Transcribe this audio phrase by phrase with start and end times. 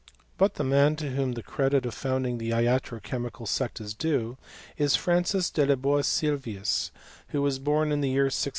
[0.39, 4.35] But the man to whom the eiedit of founding the iatro chemical sect is due,
[4.75, 6.89] is Francis de le Boe Sylvius,
[7.27, 8.49] who was born in the year 1614.